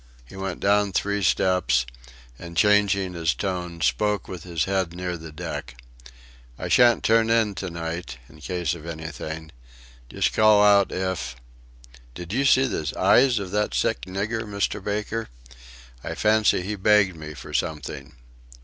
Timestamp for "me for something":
17.15-18.13